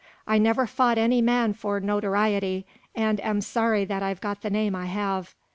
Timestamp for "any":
0.97-1.21